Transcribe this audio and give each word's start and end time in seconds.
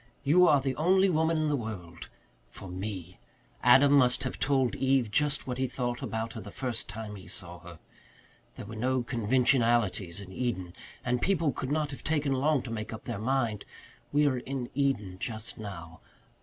"You 0.23 0.47
are 0.47 0.59
the 0.59 0.75
only 0.77 1.11
woman 1.11 1.37
in 1.37 1.47
the 1.47 1.55
world 1.55 2.09
for 2.49 2.67
me. 2.67 3.19
Adam 3.61 3.91
must 3.91 4.23
have 4.23 4.39
told 4.39 4.75
Eve 4.77 5.11
just 5.11 5.45
what 5.45 5.59
he 5.59 5.67
thought 5.67 6.01
about 6.01 6.33
her 6.33 6.41
the 6.41 6.49
first 6.49 6.89
time 6.89 7.15
he 7.17 7.27
saw 7.27 7.59
her. 7.59 7.77
There 8.55 8.65
were 8.65 8.75
no 8.75 9.03
conventionalities 9.03 10.19
in 10.19 10.31
Eden 10.31 10.73
and 11.05 11.21
people 11.21 11.51
could 11.51 11.71
not 11.71 11.91
have 11.91 12.03
taken 12.03 12.33
long 12.33 12.63
to 12.63 12.71
make 12.71 12.91
up 12.91 13.03
their 13.03 13.19
minds. 13.19 13.63
We 14.11 14.25
are 14.25 14.39
in 14.39 14.71
Eden 14.73 15.17
just 15.19 15.59
now. 15.59 15.99